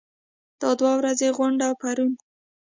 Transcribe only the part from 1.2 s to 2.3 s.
غونډه پرون